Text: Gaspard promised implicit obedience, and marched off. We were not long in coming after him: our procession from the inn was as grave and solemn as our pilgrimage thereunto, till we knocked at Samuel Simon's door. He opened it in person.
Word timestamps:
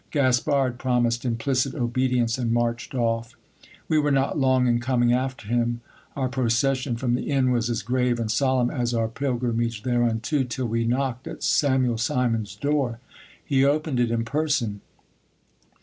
Gaspard 0.09 0.79
promised 0.79 1.25
implicit 1.25 1.75
obedience, 1.75 2.39
and 2.39 2.51
marched 2.51 2.95
off. 2.95 3.35
We 3.87 3.99
were 3.99 4.09
not 4.09 4.35
long 4.35 4.65
in 4.65 4.79
coming 4.79 5.13
after 5.13 5.47
him: 5.47 5.81
our 6.15 6.27
procession 6.27 6.95
from 6.97 7.13
the 7.13 7.29
inn 7.29 7.51
was 7.51 7.69
as 7.69 7.83
grave 7.83 8.19
and 8.19 8.31
solemn 8.31 8.71
as 8.71 8.95
our 8.95 9.07
pilgrimage 9.07 9.83
thereunto, 9.83 10.41
till 10.41 10.65
we 10.65 10.85
knocked 10.85 11.27
at 11.27 11.43
Samuel 11.43 11.99
Simon's 11.99 12.55
door. 12.55 12.99
He 13.45 13.63
opened 13.63 13.99
it 13.99 14.09
in 14.09 14.25
person. 14.25 14.81